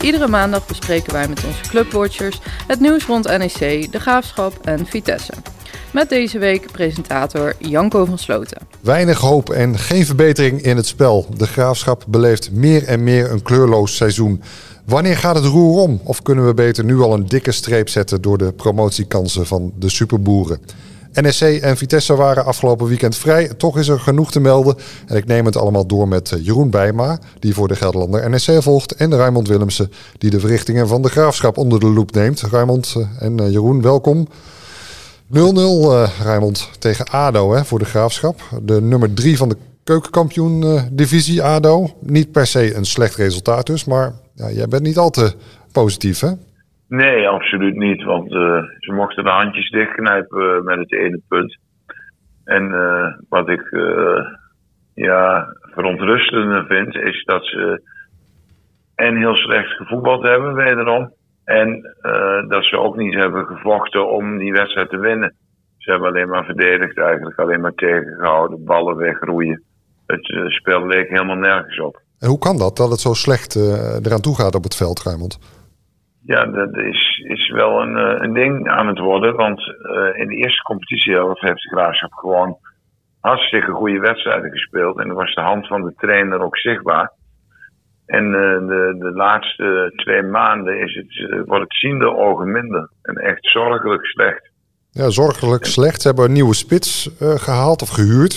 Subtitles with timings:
[0.00, 5.32] Iedere maandag bespreken wij met onze clubwatchers het nieuws rond NEC, de Graafschap en Vitesse.
[5.92, 8.58] Met deze week presentator Janko van Sloten.
[8.80, 11.26] Weinig hoop en geen verbetering in het spel.
[11.36, 14.42] De Graafschap beleeft meer en meer een kleurloos seizoen.
[14.84, 16.00] Wanneer gaat het roer om?
[16.04, 19.88] Of kunnen we beter nu al een dikke streep zetten door de promotiekansen van de
[19.88, 20.60] superboeren?
[21.12, 23.48] NSC en Vitesse waren afgelopen weekend vrij.
[23.48, 24.76] Toch is er genoeg te melden.
[25.06, 28.62] En ik neem het allemaal door met eh, Jeroen Bijma, die voor de Gelderlander NSC
[28.62, 28.94] volgt.
[28.94, 32.40] En Raymond Willemsen, die de verrichtingen van de graafschap onder de loep neemt.
[32.40, 34.28] Raymond eh, en eh, Jeroen, welkom.
[34.28, 38.40] 0-0 uh, Raymond tegen ADO hè, voor de graafschap.
[38.62, 41.90] De nummer 3 van de keukenkampioen-divisie ADO.
[42.00, 45.34] Niet per se een slecht resultaat dus, maar ja, jij bent niet al te
[45.72, 46.30] positief hè?
[46.90, 48.02] Nee, absoluut niet.
[48.02, 51.58] Want uh, ze mochten de handjes dichtknijpen uh, met het ene punt.
[52.44, 53.70] En uh, wat ik
[54.94, 57.82] ja, verontrustender vind, is dat ze
[58.94, 61.12] en heel slecht gevoetbald hebben, wederom.
[61.44, 61.82] En
[62.48, 65.34] dat ze ook niet hebben gevochten om die wedstrijd te winnen.
[65.78, 69.62] Ze hebben alleen maar verdedigd, eigenlijk alleen maar tegengehouden, ballen wegroeien.
[70.06, 72.00] Het spel leek helemaal nergens op.
[72.18, 73.54] En hoe kan dat, dat het zo slecht
[74.04, 75.59] eraan toe gaat op het veld, Raymond?
[76.34, 79.36] Ja, dat is, is wel een, een ding aan het worden.
[79.36, 82.56] Want uh, in de eerste competitiehelft heeft de Graafschap gewoon
[83.20, 84.98] hartstikke goede wedstrijden gespeeld.
[84.98, 87.12] En dan was de hand van de trainer ook zichtbaar.
[88.06, 92.90] En uh, de, de laatste twee maanden is het, uh, wordt het ziende ogen minder.
[93.02, 94.50] En echt zorgelijk slecht.
[94.90, 96.00] Ja, zorgelijk slecht.
[96.00, 98.34] Ze hebben een nieuwe spits gehaald of gehuurd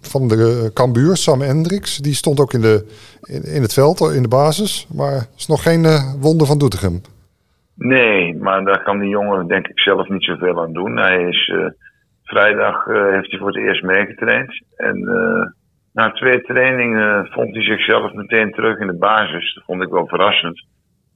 [0.00, 1.96] van de Cambuur, Sam Hendricks.
[1.96, 2.86] Die stond ook in, de,
[3.20, 4.86] in, in het veld, in de basis.
[4.94, 5.86] Maar is nog geen
[6.20, 7.02] wonder van Doetinchem.
[7.74, 10.96] Nee, maar daar kan die jongen denk ik zelf niet zoveel aan doen.
[10.96, 11.66] Hij is, uh,
[12.24, 14.64] vrijdag uh, heeft hij voor het eerst meegetraind.
[14.76, 15.46] En uh,
[15.92, 19.54] na twee trainingen vond hij zichzelf meteen terug in de basis.
[19.54, 20.66] Dat vond ik wel verrassend.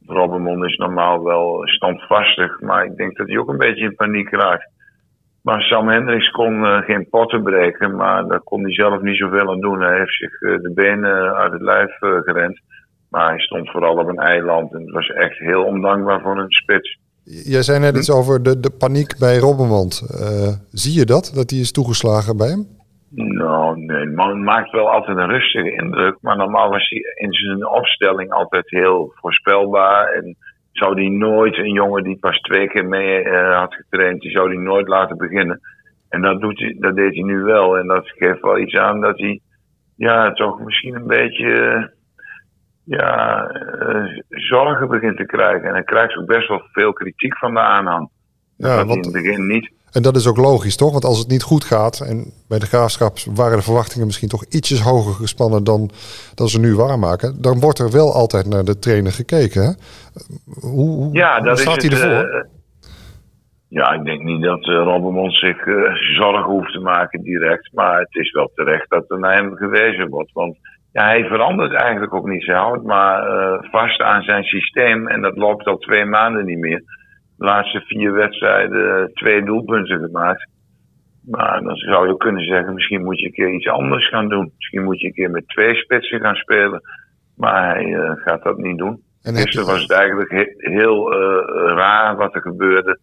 [0.07, 4.31] Robbermond is normaal wel standvastig, maar ik denk dat hij ook een beetje in paniek
[4.31, 4.75] raakt.
[5.43, 9.61] Maar Sam Hendricks kon geen potten breken, maar daar kon hij zelf niet zoveel aan
[9.61, 9.81] doen.
[9.81, 12.61] Hij heeft zich de benen uit het lijf gerend.
[13.17, 16.51] Maar hij stond vooral op een eiland en het was echt heel ondankbaar voor een
[16.51, 16.99] spits.
[17.25, 20.03] Jij zei net iets over de, de paniek bij Robbenmond.
[20.11, 22.67] Uh, zie je dat, dat hij is toegeslagen bij hem?
[23.11, 26.17] Nou, nee, man maakt wel altijd een rustige indruk.
[26.21, 30.13] Maar normaal was hij in zijn opstelling altijd heel voorspelbaar.
[30.13, 30.37] En
[30.73, 34.55] zou hij nooit een jongen die pas twee keer mee uh, had getraind, die zou
[34.55, 35.61] hij nooit laten beginnen.
[36.09, 37.79] En dat, doet hij, dat deed hij nu wel.
[37.79, 39.41] En dat geeft wel iets aan dat hij,
[39.97, 41.95] ja, toch misschien een beetje
[42.87, 45.69] ja, uh, zorgen begint te krijgen.
[45.69, 48.09] En hij krijgt ook best wel veel kritiek van de aanhang.
[48.57, 49.71] Ja, dat want, in het begin niet.
[49.93, 50.93] En dat is ook logisch, toch?
[50.93, 54.45] Want als het niet goed gaat, en bij de graafschap waren de verwachtingen misschien toch
[54.45, 55.91] ietsjes hoger gespannen dan,
[56.35, 59.63] dan ze nu waarmaken, dan wordt er wel altijd naar de trainer gekeken.
[59.63, 59.73] Hè?
[60.61, 62.35] Hoe, hoe, ja, dat staat is hij ervoor?
[62.35, 62.45] Uh,
[63.69, 67.71] ja, ik denk niet dat uh, Robbermond zich uh, zorgen hoeft te maken direct.
[67.73, 70.33] Maar het is wel terecht dat er naar hem gewezen wordt.
[70.33, 70.57] Want
[70.97, 72.47] ja, hij verandert eigenlijk ook niet.
[72.47, 76.83] Houdt maar uh, vast aan zijn systeem en dat loopt al twee maanden niet meer.
[77.37, 80.49] De laatste vier wedstrijden twee doelpunten gemaakt.
[81.25, 84.53] Maar dan zou je kunnen zeggen, misschien moet je een keer iets anders gaan doen.
[84.57, 86.81] Misschien moet je een keer met twee spitsen gaan spelen.
[87.37, 89.03] Maar hij uh, gaat dat niet doen.
[89.23, 92.99] En Gisteren was het eigenlijk he heel uh, raar wat er gebeurde.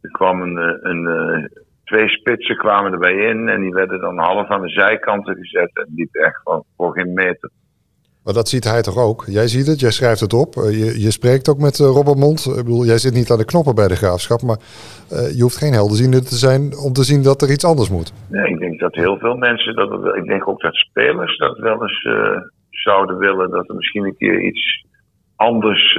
[0.00, 1.50] Er kwam een, een
[1.88, 5.92] twee spitsen kwamen erbij in en die werden dan half aan de zijkanten gezet en
[5.94, 7.50] liep echt van, voor geen meter.
[8.24, 9.24] Maar dat ziet hij toch ook?
[9.26, 10.54] Jij ziet het, jij schrijft het op.
[10.54, 13.74] Je, je spreekt ook met uh, Robert Ik bedoel, jij zit niet aan de knoppen
[13.74, 14.60] bij de graafschap, maar
[15.12, 18.12] uh, je hoeft geen helderziende te zijn om te zien dat er iets anders moet.
[18.30, 20.16] Nee, ik denk dat heel veel mensen dat wel.
[20.16, 24.16] Ik denk ook dat spelers dat wel eens uh, zouden willen, dat er misschien een
[24.16, 24.86] keer iets
[25.36, 25.92] anders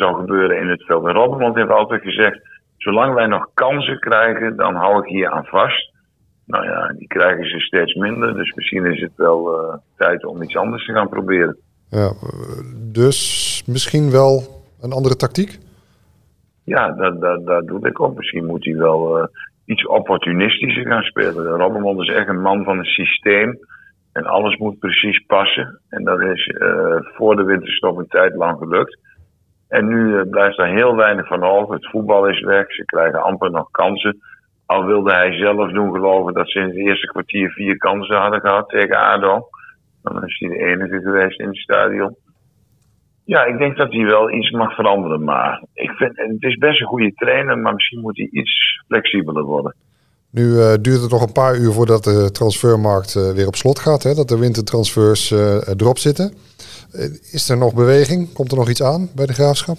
[0.00, 1.06] zou gebeuren in het veld.
[1.06, 2.40] En Robert heeft altijd gezegd
[2.82, 5.92] zolang wij nog kansen krijgen, dan hou ik hier aan vast.
[6.46, 8.34] Nou ja, die krijgen ze steeds minder.
[8.34, 11.56] Dus misschien is het wel uh, tijd om iets anders te gaan proberen.
[11.90, 12.12] Ja,
[12.92, 14.42] dus misschien wel
[14.80, 15.58] een andere tactiek?
[16.64, 18.16] Ja, dat doe ik ook.
[18.16, 19.24] Misschien moet hij wel uh,
[19.64, 21.46] iets opportunistischer gaan spelen.
[21.46, 23.58] Robbenmond is echt een man van een systeem.
[24.12, 25.80] En alles moet precies passen.
[25.88, 28.98] En dat is uh, voor de winterstop een tijd lang gelukt.
[29.70, 31.74] En nu blijft daar heel weinig van over.
[31.74, 32.72] Het voetbal is weg.
[32.72, 34.20] Ze krijgen amper nog kansen.
[34.66, 38.40] Al wilde hij zelf doen geloven dat ze in het eerste kwartier vier kansen hadden
[38.40, 39.48] gehad tegen ADO.
[40.02, 42.16] Dan is hij de enige geweest in het stadion.
[43.24, 45.24] Ja, ik denk dat hij wel iets mag veranderen.
[45.24, 49.44] Maar ik vind, het is best een goede trainer, maar misschien moet hij iets flexibeler
[49.44, 49.74] worden.
[50.30, 53.78] Nu uh, duurt het nog een paar uur voordat de transfermarkt uh, weer op slot
[53.78, 54.02] gaat.
[54.02, 54.14] Hè?
[54.14, 56.34] Dat de wintertransfers uh, erop zitten.
[57.32, 58.32] Is er nog beweging?
[58.32, 59.78] Komt er nog iets aan bij de graafschap?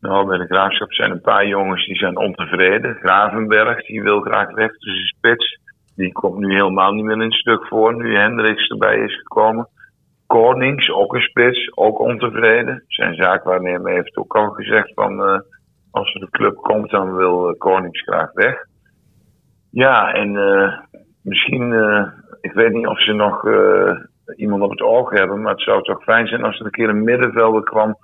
[0.00, 2.94] Nou, bij de graafschap zijn een paar jongens die zijn ontevreden.
[2.94, 5.60] Gravenberg, die wil graag weg tussen spits.
[5.96, 9.68] Die komt nu helemaal niet meer in stuk voor, nu Hendricks erbij is gekomen.
[10.26, 12.84] Konings, ook een spits, ook ontevreden.
[12.86, 15.38] Zijn zaakwaarnemer heeft ook al gezegd van uh,
[15.90, 18.66] als er de club komt, dan wil uh, Konings graag weg.
[19.70, 20.32] Ja, en
[21.22, 21.72] misschien,
[22.40, 23.44] ik weet niet of ze nog
[24.36, 26.88] iemand op het oog hebben, maar het zou toch fijn zijn als er een keer
[26.88, 27.96] een middenvelder kwam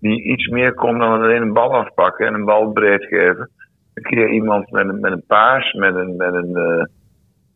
[0.00, 3.50] die iets meer kon dan alleen een bal afpakken en een bal breed geven.
[3.94, 6.88] Een keer iemand met een, met een paas, met een, met een,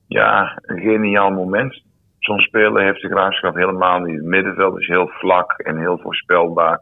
[0.06, 1.84] ja, een geniaal moment
[2.26, 4.16] zo'n speler heeft de graafschap helemaal niet.
[4.16, 6.80] Het middenveld is heel vlak en heel voorspelbaar.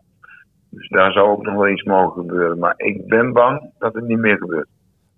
[0.70, 2.58] Dus daar zou ook nog wel iets mogen gebeuren.
[2.58, 4.68] Maar ik ben bang dat het niet meer gebeurt.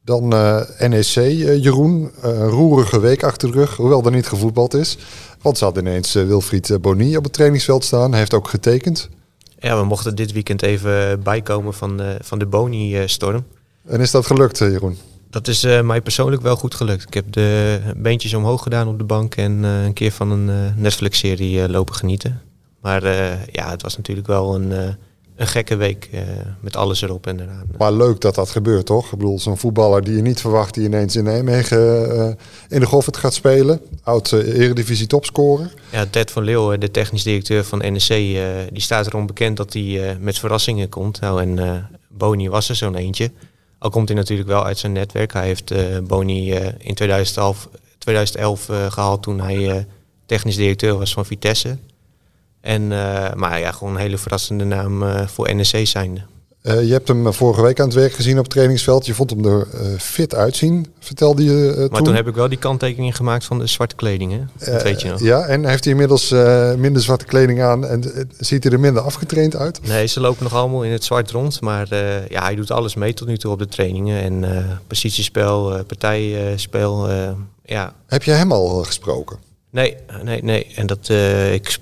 [0.06, 2.00] Dan uh, eh, NEC, uh, Jeroen.
[2.02, 4.98] Uh, een roerige week achter de rug, hoewel er niet gevoetbald is.
[5.42, 8.10] Want ze had ineens Wilfried Boni op het trainingsveld staan.
[8.10, 9.08] Hij heeft ook getekend.
[9.58, 13.44] Ja, we mochten dit weekend even bijkomen van, van de Boni-storm.
[13.86, 14.96] En is dat gelukt, Jeroen?
[15.30, 17.02] Dat is uh, mij persoonlijk wel goed gelukt.
[17.02, 20.48] Ik heb de beentjes omhoog gedaan op de bank en uh, een keer van een
[20.48, 22.42] uh, Netflix-serie lopen genieten.
[22.80, 23.04] Maar
[23.52, 24.96] ja, het was natuurlijk wel een,
[25.36, 26.10] een gekke week
[26.60, 27.66] met alles erop en eraan.
[27.78, 29.04] Maar leuk dat dat gebeurt, toch?
[29.04, 32.38] Ik bedoel, zo'n voetballer die je niet verwacht die ineens in Nijmegen
[32.68, 33.80] in de Goffert gaat spelen.
[34.02, 35.74] Oud eredivisie topscorer.
[35.92, 38.08] Ja, Ted van Leeuwen, de technisch directeur van NEC,
[38.72, 41.20] die staat erom bekend dat hij met verrassingen komt.
[41.20, 43.30] Nou, en Boni was er zo'n eentje.
[43.78, 45.32] Al komt hij natuurlijk wel uit zijn netwerk.
[45.32, 47.68] Hij heeft uh, Boni uh, in 2011,
[47.98, 49.82] 2011 uh, gehaald toen hij eh,
[50.26, 51.78] technisch directeur was van Vitesse.
[52.66, 52.88] En,
[53.38, 56.20] maar ja, gewoon een hele verrassende naam voor NEC zijnde.
[56.62, 59.06] Uh, je hebt hem vorige week aan het werk gezien op het trainingsveld.
[59.06, 59.66] Je vond hem er
[59.98, 62.04] fit uitzien, vertelde je uh, Maar toen.
[62.04, 64.72] toen heb ik wel die kanttekening gemaakt van de zwarte kleding, hè?
[64.72, 65.20] Dat weet je nog.
[65.20, 66.30] Ja, en heeft hij inmiddels
[66.76, 69.80] minder zwarte kleding aan en ziet hij er minder afgetraind uit?
[69.86, 71.60] Nee, ze lopen nog allemaal in het zwart rond.
[71.60, 71.94] Maar
[72.28, 74.22] ja, hij doet alles mee tot nu toe op de trainingen.
[74.22, 74.44] En
[74.86, 77.08] positiespel, partijspel,
[77.64, 77.94] ja.
[78.06, 79.36] Heb je hem al gesproken?
[79.70, 80.66] Nee, nee, nee.
[80.74, 81.08] En dat,
[81.52, 81.78] ik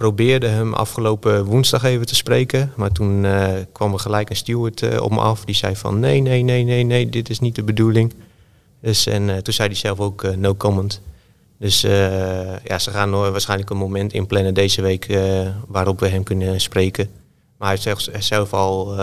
[0.00, 2.72] probeerde hem afgelopen woensdag even te spreken.
[2.76, 5.44] Maar toen uh, kwam er gelijk een steward uh, op me af.
[5.44, 8.14] Die zei van nee, nee, nee, nee, nee, dit is niet de bedoeling.
[8.80, 11.00] Dus, en uh, toen zei hij zelf ook no comment.
[11.58, 11.80] Dus
[12.64, 15.18] ja, ze gaan waarschijnlijk een moment inplannen deze week
[15.66, 17.08] waarop we hem kunnen spreken.
[17.58, 18.94] Maar hij heeft zelf, zelf al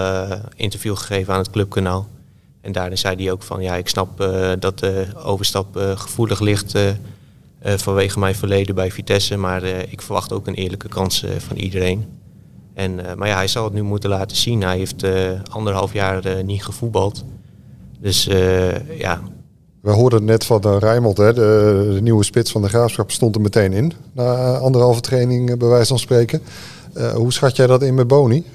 [0.56, 2.08] interview gegeven aan het clubkanaal.
[2.62, 4.18] En daarin zei hij ook van ja, ik snap
[4.60, 6.74] dat de overstap gevoelig ligt
[7.62, 9.38] vanwege mijn verleden bij Vitesse.
[9.38, 12.06] Maar uh, ik verwacht ook een eerlijke kans uh, van iedereen.
[12.74, 14.62] En, maar ja, hij zal het nu moeten laten zien.
[14.62, 15.06] Hij heeft
[15.51, 17.24] anderhalf jaar niet gevoetbald.
[18.00, 18.24] Dus
[18.98, 19.21] ja.
[19.81, 23.36] We hoorden net van uh, Rijmond, hè, de, de, nieuwe spits van de Graafschap stond
[23.36, 23.94] er meteen in.
[24.12, 26.42] Na anderhalve training, bij wijze van spreken.
[27.15, 28.45] hoe schat jij dat in met Boni?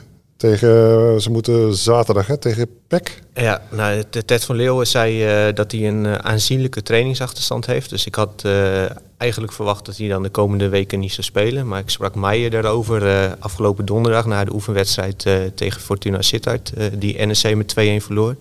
[0.43, 3.23] Tegen, ze moeten zaterdag hè, tegen PEC.
[3.35, 7.91] Ja, nou, Ted van Leeuwen zei uh, dat hij een uh, aanzienlijke trainingsachterstand heeft.
[7.91, 8.85] Dus ik had uh,
[9.17, 11.69] eigenlijk verwacht dat hij dan de komende weken niet zou spelen.
[11.69, 16.73] Maar ik sprak Meijer daarover afgelopen donderdag na de oefenwedstrijd tegen Fortuna Sittard.
[16.99, 18.37] die NEC met 2-1 verloor.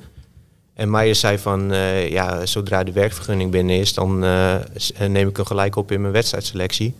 [0.73, 1.71] En Meijer zei van,
[2.09, 4.19] ja, zodra de werkvergunning binnen is, dan
[5.07, 6.93] neem ik hem gelijk op in mijn wedstrijdselectie.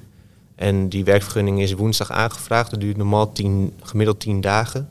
[0.61, 2.71] En die werkvergunning is woensdag aangevraagd.
[2.71, 4.89] Dat duurt normaal tien, gemiddeld 10 dagen.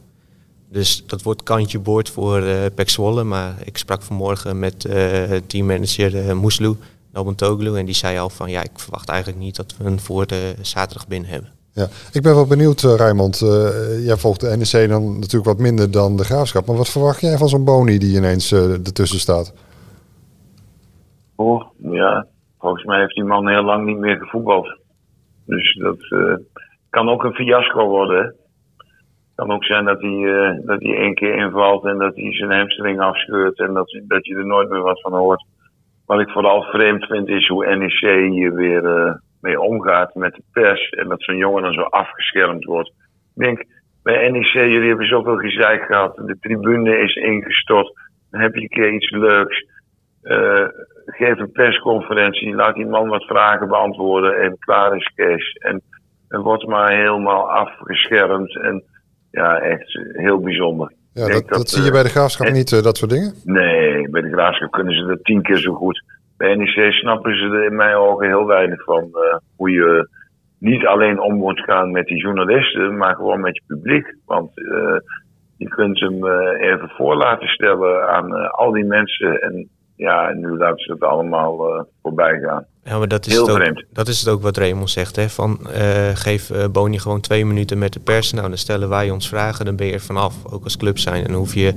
[0.68, 3.24] Dus dat wordt kantje boord voor uh, Pek Zwolle.
[3.24, 6.74] Maar ik sprak vanmorgen met uh, teammanager uh, Moeslu,
[7.12, 7.78] Nobentoglu.
[7.78, 10.54] En die zei al van ja, ik verwacht eigenlijk niet dat we een voor de
[10.60, 11.50] zaterdag binnen hebben.
[11.72, 13.38] Ja, ik ben wel benieuwd, uh, Rijmond.
[14.04, 16.66] jij volgt de NEC dan natuurlijk wat minder dan de graafschap.
[16.66, 19.52] Maar wat verwacht jij van zo'n Boni die ineens ertussen staat?
[21.36, 22.26] Oh, ja.
[22.58, 24.79] Volgens mij heeft die man heel lang niet meer gevoetbald.
[25.50, 26.36] Dus dat uh,
[26.90, 28.34] kan ook een fiasco worden.
[29.34, 32.52] Kan ook zijn dat hij, uh, dat hij één keer invalt en dat hij zijn
[32.52, 35.44] hamstring afscheurt en dat, dat je er nooit meer wat van hoort.
[36.06, 40.42] Wat ik vooral vreemd vind is hoe NEC hier weer uh, mee omgaat met de
[40.52, 42.88] pers en dat zo'n jongen dan zo afgeschermd wordt.
[43.34, 43.64] Ik denk,
[44.02, 47.92] bij NEC, jullie hebben zoveel gezeik gehad, de tribune is ingestort,
[48.30, 49.64] dan heb je een keer iets leuks.
[50.22, 50.68] Uh,
[51.06, 55.52] geef een persconferentie, laat die man wat vragen beantwoorden en klaar is Kees.
[55.52, 55.82] En,
[56.28, 58.56] en wordt maar helemaal afgeschermd.
[58.56, 58.82] En
[59.30, 60.92] ja, echt heel bijzonder.
[61.12, 63.34] Ja, dat, dat, zie je bij de graafschap niet, dat soort dingen?
[63.44, 66.04] Nee, bij de graafschap kunnen ze dat tien keer zo goed.
[66.36, 69.10] Bij NEC snappen ze er in mijn ogen heel weinig van
[69.56, 70.08] hoe je
[70.58, 74.14] niet alleen om moet gaan met die journalisten, maar gewoon met je publiek.
[74.26, 74.50] Want
[75.56, 79.40] je kunt hem even voor laten stellen aan al die mensen.
[79.40, 79.68] En
[80.00, 82.64] ja, nu laten ze het allemaal voorbij gaan.
[82.84, 85.16] Ja, maar dat is, Heel het ook, dat is het ook wat Raymond zegt.
[85.16, 85.28] Hè?
[85.28, 85.76] Van, uh,
[86.14, 88.32] geef uh, Boni gewoon twee minuten met de pers.
[88.32, 90.34] Nou, dan stellen wij ons vragen, dan ben je er vanaf.
[90.50, 91.26] Ook als club zijn.
[91.26, 91.74] En hoef je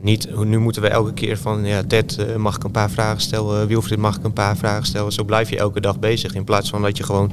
[0.00, 0.36] niet...
[0.36, 1.64] Nu moeten we elke keer van...
[1.64, 3.66] Ja, Ted, uh, mag ik een paar vragen stellen?
[3.66, 5.12] Wilfried, mag ik een paar vragen stellen?
[5.12, 6.34] Zo blijf je elke dag bezig.
[6.34, 7.32] In plaats van dat je gewoon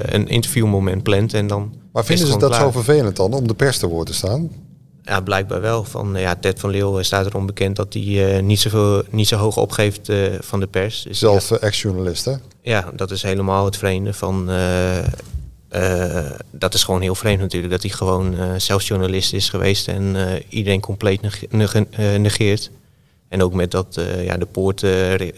[0.00, 1.74] een interviewmoment plant en dan...
[1.92, 4.50] Maar vinden ze dat zo vervelend dan, om de pers te woord te staan?
[5.10, 5.84] Ja, blijkbaar wel.
[5.84, 9.36] Van, ja, Ted van Leeuw staat erom bekend dat hij uh, niet, zoveel, niet zo
[9.36, 11.02] hoog opgeeft uh, van de pers.
[11.02, 12.34] Dus, Zelf ja, ex-journalist, hè?
[12.62, 14.50] Ja, dat is helemaal het vreemde van...
[14.50, 20.16] Uh, dat is gewoon heel vreemd natuurlijk, dat hij gewoon zelf journalist is geweest en
[20.48, 21.86] iedereen compleet nege
[22.18, 22.70] negeert.
[23.28, 24.82] En ook met dat ja, de poort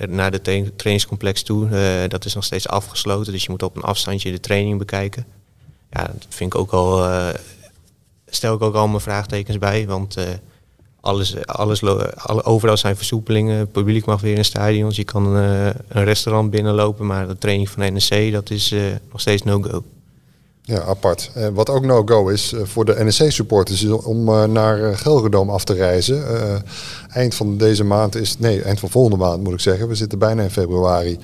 [0.09, 1.69] naar de tra trainingscomplex toe,
[2.09, 3.33] dat is nog steeds afgesloten.
[3.33, 5.27] Dus je moet op een afstandje de training bekijken.
[5.91, 7.05] Ja, dat vind ik ook al
[8.35, 9.87] stel ik ook al mijn vraagtekens bij.
[9.87, 10.25] Want uh,
[11.01, 11.83] alles, alles,
[12.17, 13.59] alle, overal zijn versoepelingen.
[13.59, 14.97] Het publiek mag weer in stadions.
[14.97, 17.07] Je kan uh, een restaurant binnenlopen.
[17.07, 19.83] Maar de training van NEC, dat is uh, nog steeds no-go.
[20.65, 21.31] Ja, apart.
[21.53, 23.85] Wat ook no-go is voor de NEC-supporters...
[23.85, 26.25] om naar Gelredome af te reizen.
[27.09, 28.39] eind van deze maand is...
[28.39, 29.89] Nee, eind van volgende maand moet ik zeggen.
[29.89, 31.19] We zitten bijna in februari.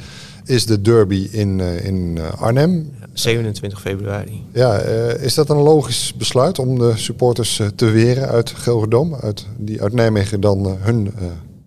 [0.49, 2.91] Is de derby in, in Arnhem.
[3.13, 4.45] 27 februari.
[4.53, 9.47] Ja, uh, is dat een logisch besluit om de supporters te weren uit Gelredome, uit,
[9.57, 11.15] die uit Nijmegen dan hun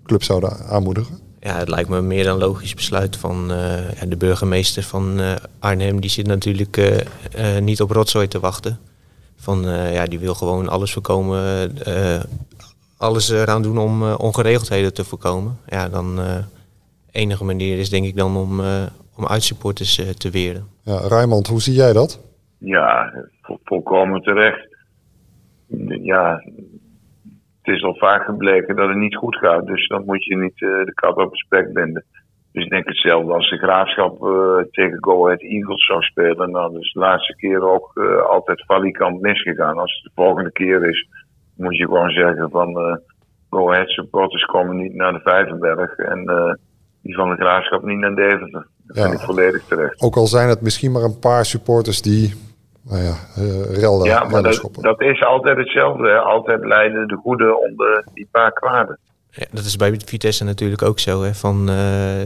[0.05, 1.19] club zouden aanmoedigen?
[1.39, 3.45] Ja, het lijkt me een meer dan logisch besluit van
[3.99, 5.19] ja, de burgemeester van
[5.59, 6.01] Arnhem.
[6.01, 7.03] Die zit natuurlijk
[7.59, 8.79] niet op rotzooi te wachten.
[9.35, 9.61] Van,
[9.91, 11.71] ja, die wil gewoon alles voorkomen,
[12.97, 15.57] alles eraan doen om ongeregeldheden te voorkomen.
[15.67, 16.19] Ja, dan
[17.11, 18.59] enige manier is denk ik dan om,
[19.17, 20.67] om uitsupporters te weren.
[20.83, 22.19] Ja, Rijmond, hoe zie jij dat?
[22.57, 23.13] Ja,
[23.63, 24.67] volkomen terecht.
[26.01, 26.43] Ja,
[27.61, 29.65] het is al vaak gebleken dat het niet goed gaat.
[29.65, 32.03] Dus dan moet je niet uh, de kat op het spek binden.
[32.51, 36.51] Dus ik denk hetzelfde als de graafschap uh, tegen Go Ahead Eagles zou spelen.
[36.51, 39.77] Nou, dat is de laatste keer ook uh, altijd valikant misgegaan.
[39.77, 41.07] Als het de volgende keer is,
[41.55, 42.99] moet je gewoon zeggen van
[43.49, 45.95] Go Ahead supporters komen niet naar de Vijverberg.
[45.97, 46.23] En
[47.01, 48.67] die van de graafschap niet naar Deventer.
[48.87, 49.03] Dat ja.
[49.03, 50.01] vind ik volledig terecht.
[50.01, 52.33] Ook al zijn het misschien maar een paar supporters die
[52.81, 54.07] nou ja, uh, relden.
[54.07, 56.07] Ja, maar dat, dat, is altijd hetzelfde.
[56.07, 56.19] Hè.
[56.19, 58.97] Altijd leiden de goede onder die paar kwaden.
[59.33, 61.23] Ja, dat is bij Vitesse natuurlijk ook zo.
[61.23, 61.33] Hè.
[61.33, 61.75] Van, uh,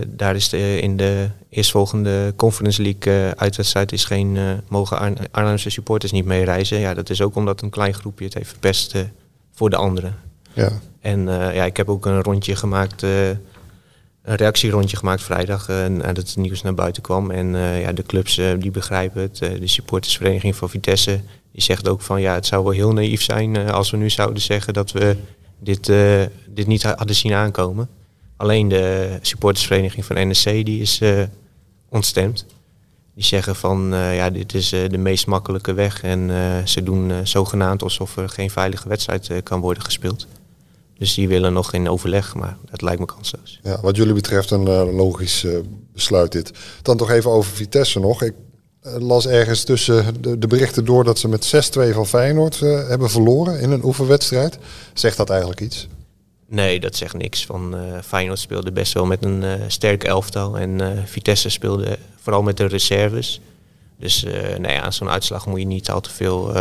[0.08, 5.14] daar is de, in de eerstvolgende Conference League uh, uitwedstrijd is geen, uh, mogen Ar
[5.32, 6.80] Arnhemse supporters niet mee reizen.
[6.80, 9.06] Ja, dat is ook omdat een klein groepje het heeft verpest
[9.54, 10.16] voor de anderen.
[10.54, 10.70] Ja.
[11.02, 13.06] En ja, ik heb ook een rondje gemaakt
[14.26, 17.32] een reactierondje gemaakt vrijdag uh, nadat het nieuws naar buiten kwam.
[17.32, 19.38] En uh, ja, de clubs uh, die begrijpen het.
[19.38, 23.70] de supportersvereniging van Vitesse die zegt ook van ja, het zou wel heel naïef zijn
[23.72, 25.18] als we nu zouden zeggen dat we
[25.60, 25.86] dit,
[26.50, 27.90] dit niet hadden zien aankomen.
[28.38, 31.02] Alleen de supportersvereniging van NSC die is
[31.90, 32.46] ontstemd.
[33.14, 36.32] Die zeggen van ja, dit is de meest makkelijke weg en
[36.68, 40.28] ze doen zogenaamd alsof er geen veilige wedstrijd kan worden gespeeld.
[40.98, 43.60] Dus die willen nog in overleg, maar dat lijkt me kansloos.
[43.64, 45.58] Ja, wat jullie betreft een uh, logisch uh,
[45.94, 46.52] besluit dit.
[46.82, 48.22] Dan toch even over Vitesse nog.
[48.22, 48.34] Ik
[48.84, 53.10] uh, las ergens tussen de, de, berichten door dat ze met 6-2 van Feyenoord hebben
[53.10, 54.58] verloren in een oefenwedstrijd.
[54.94, 55.88] Zegt dat eigenlijk iets?
[56.48, 57.46] Nee, dat zegt niks.
[57.46, 60.58] Van, Feyenoord speelde best wel met een sterk elftal.
[60.58, 63.42] En Vitesse speelde vooral met de reserves.
[64.00, 64.26] Dus
[64.58, 66.54] nee, aan zo'n uitslag moet je niet al te veel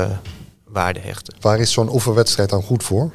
[0.64, 1.34] waarde hechten.
[1.40, 3.12] Waar is zo'n oefenwedstrijd dan goed voor?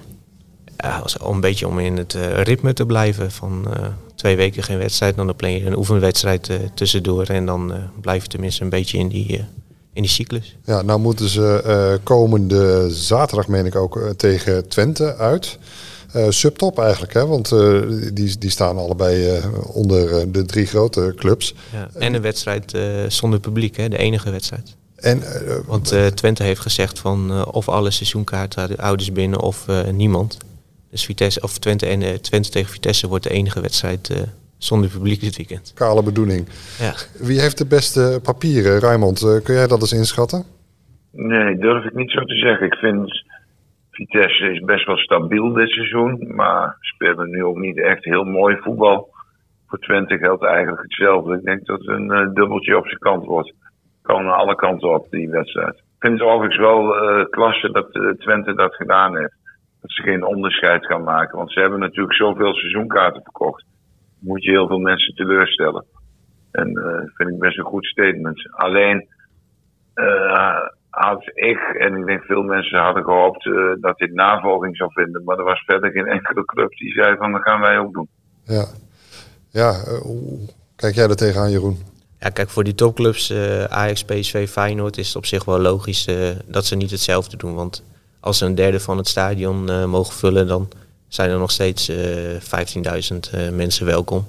[0.84, 3.32] Ja, was een beetje om in het uh, ritme te blijven.
[3.32, 7.26] Van uh, twee weken geen wedstrijd, dan plan je een oefenwedstrijd uh, tussendoor.
[7.26, 9.46] En dan blijf je tenminste een beetje in die,
[9.94, 10.58] in die cyclus.
[10.66, 15.58] Ja, nou moeten ze komende zaterdag, meen ik ook, tegen Twente uit.
[16.30, 17.26] subtop eigenlijk, hè?
[17.26, 17.50] want
[18.14, 19.42] die, die staan allebei
[19.74, 21.56] onder de drie grote clubs.
[21.72, 23.90] Ja, en een wedstrijd zonder publiek, hè?
[23.90, 24.76] de enige wedstrijd.
[24.96, 25.24] En,
[25.66, 30.38] Want Twente heeft gezegd van of alle seizoenkaarthouders binnen of niemand.
[30.90, 34.18] Dus Vitesse, of Twente, en, uh, Twente tegen Vitesse wordt de enige wedstrijd uh,
[34.58, 35.72] zonder publiek dit weekend.
[35.76, 36.48] Kale bedoeling.
[36.80, 36.94] Ja.
[37.28, 38.80] Wie heeft de beste papieren?
[38.80, 40.44] Raymond, uh, kun jij dat eens inschatten?
[41.12, 42.66] Nee, durf ik niet zo te zeggen.
[42.66, 43.24] Ik vind
[43.92, 46.32] Vitesse is best wel stabiel dit seizoen.
[46.36, 49.10] Maar spelen nu ook niet echt heel mooi voetbal.
[49.68, 51.36] Voor Twente geldt eigenlijk hetzelfde.
[51.36, 53.54] Ik denk dat het een dubbeltje op zijn kant wordt.
[54.02, 55.82] Kan aan alle kanten op, die wedstrijd.
[56.00, 59.39] vind het overigens wel uh, klasse dat uh, Twente dat gedaan heeft.
[59.82, 61.38] Dat ze geen onderscheid gaan maken.
[61.38, 63.66] Want ze hebben natuurlijk zoveel seizoenkaarten verkocht.
[64.20, 65.86] Moet je heel veel mensen teleurstellen.
[66.52, 68.50] En dat uh, vind ik best een goed statement.
[68.52, 69.08] Alleen
[70.90, 73.44] had ik, en ik denk veel mensen hadden gehoopt
[73.82, 75.24] dat dit navolging zou vinden.
[75.24, 78.08] Maar er was verder geen enkele club die zei van dat gaan wij ook doen.
[78.44, 78.66] Ja,
[79.50, 80.40] ja hoe
[80.76, 81.78] kijk jij er tegenaan Jeroen?
[82.20, 86.08] Ja, kijk, voor die topclubs, uh, Ajax, PSV, Feyenoord, is het op zich wel logisch
[86.08, 87.56] uh, dat ze niet hetzelfde doen.
[87.56, 87.84] Want
[88.20, 90.68] als ze een derde van het stadion uh, mogen vullen, dan
[91.08, 91.96] zijn er nog steeds 15.000
[93.54, 94.26] mensen welkom.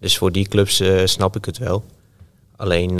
[0.00, 1.84] Dus voor die clubs snap ik het wel.
[2.56, 2.98] Alleen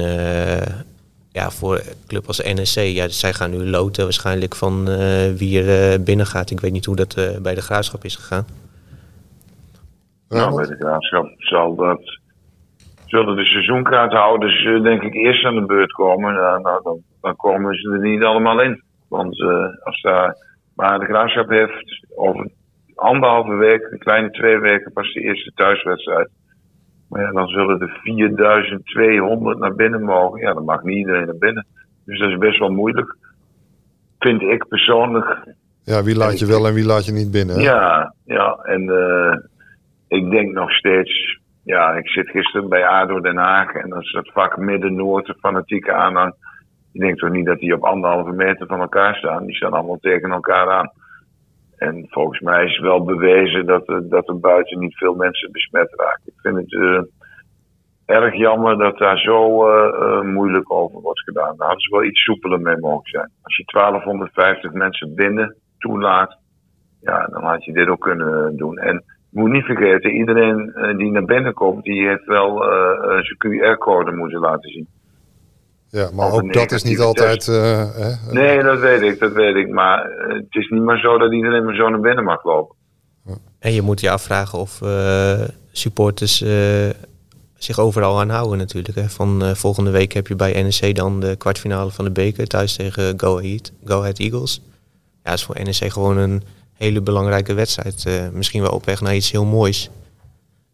[1.33, 4.85] ja, voor een club als NSC, ja, zij gaan nu loten waarschijnlijk van
[5.37, 6.51] wie er binnen gaat.
[6.51, 8.47] Ik weet niet hoe dat bij de graafschap is gegaan.
[10.29, 12.19] Nou, bij de graafschap zal dat
[13.07, 16.35] zullen de seizoenkaarthouders denk ik eerst aan de beurt komen.
[16.35, 18.83] nou, dan, dan, komen ze er niet allemaal in.
[19.09, 20.37] Want uh, als daar,
[20.75, 22.51] maar de graafschap heeft over
[22.95, 26.29] anderhalve week, een kleine twee weken, pas de eerste thuiswedstrijd.
[27.09, 30.41] Maar ja, dan zullen er 4200 naar binnen mogen.
[30.41, 31.67] Ja, dan mag niet iedereen naar binnen.
[32.05, 33.17] Dus dat is best wel moeilijk.
[34.19, 35.39] Vind ik persoonlijk.
[35.85, 37.57] Ja, wie laat je wel en wie laat je niet binnen?
[37.57, 37.63] Hè?
[37.63, 38.59] Ja, ja.
[38.63, 39.37] En uh,
[40.09, 44.13] ik denk nog steeds ja, ik zit gisteren bij ADO Den Haag en dat is
[44.13, 46.35] het vak Midden-Noord, de fanatieke aanhang.
[46.95, 49.47] Ik denk toch niet dat die op anderhalve meter van elkaar staan.
[49.47, 50.93] Die staan allemaal tegen elkaar aan.
[51.77, 55.95] En volgens mij is wel bewezen dat er, dat er buiten niet veel mensen besmet
[55.97, 56.23] raken.
[56.27, 57.03] Ik vind het uh,
[58.05, 61.57] erg jammer dat daar zo uh, uh, moeilijk over wordt gedaan.
[61.57, 63.31] Daar hadden ze wel iets soepeler mee mogen zijn.
[63.43, 66.39] Als je 1250 mensen binnen toelaat,
[67.01, 68.79] ja, dan had je dit ook kunnen doen.
[68.79, 72.63] En moet niet vergeten, iedereen die naar binnen komt, die heeft wel
[73.23, 74.89] zijn QR-code moeten laten zien.
[75.95, 77.47] Ja, maar ook dat is niet altijd.
[77.47, 77.57] Uh,
[77.95, 78.33] hè?
[78.33, 79.69] Nee, dat weet ik, dat weet ik.
[79.69, 82.77] Maar het is niet maar zo dat iedereen maar zo naar binnen mag lopen.
[83.59, 84.81] En je moet je afvragen of
[85.73, 86.45] supporters
[87.55, 88.95] zich overal aan houden natuurlijk.
[88.95, 89.09] Hè.
[89.09, 93.21] Van volgende week heb je bij NEC dan de kwartfinale van de beker thuis tegen
[93.21, 94.61] Go Ahead, Go Ahead Eagles.
[95.23, 96.43] Ja, dat is voor NEC gewoon een
[96.73, 98.05] hele belangrijke wedstrijd.
[98.09, 99.91] Uh, misschien wel op weg naar iets heel moois.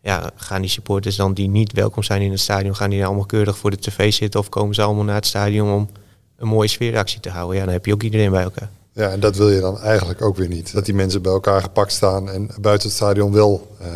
[0.03, 3.27] Ja, gaan die supporters dan die niet welkom zijn in het stadion, gaan die allemaal
[3.27, 5.89] keurig voor de tv zitten of komen ze allemaal naar het stadion om
[6.37, 7.57] een mooie sfeeractie te houden?
[7.57, 8.71] Ja, dan heb je ook iedereen bij elkaar.
[8.93, 10.73] Ja, en dat wil je dan eigenlijk ook weer niet.
[10.73, 13.87] Dat die mensen bij elkaar gepakt staan en buiten het stadion wel uh,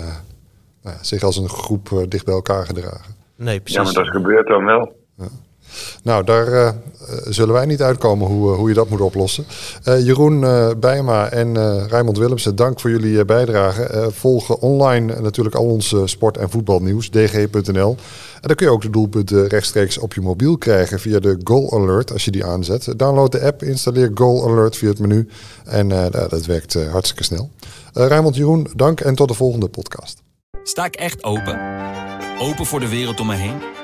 [0.83, 3.15] nou, zich als een groep uh, dicht bij elkaar gedragen.
[3.37, 3.77] Nee, precies.
[3.77, 4.97] Ja, maar dat gebeurt dan wel.
[5.17, 5.29] Ja.
[6.03, 6.69] Nou, daar uh,
[7.25, 9.45] zullen wij niet uitkomen hoe, hoe je dat moet oplossen.
[9.89, 10.41] Uh, Jeroen
[10.81, 11.59] Bijma en
[11.89, 14.11] Raymond Willemsen, dank voor jullie bijdrage.
[14.13, 17.97] volgen online natuurlijk al ons sport- en voetbalnieuws, dg.nl.
[18.41, 21.73] En dan kun je ook de doelpunten rechtstreeks op je mobiel krijgen via de Goal
[21.73, 22.93] Alert als je die aanzet.
[22.97, 25.29] Download de app, installeer Goal Alert via het menu
[25.65, 25.89] en
[26.29, 27.51] dat werkt hartstikke snel.
[27.93, 30.23] Raymond, Jeroen, dank en tot de volgende podcast.
[30.63, 31.61] Sta ik echt open?
[32.39, 33.84] Open voor de wereld om me heen?